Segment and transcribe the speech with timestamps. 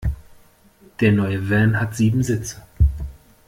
[0.99, 2.63] Der neue Van hat sieben Sitze.